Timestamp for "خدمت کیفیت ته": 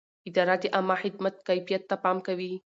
1.03-1.95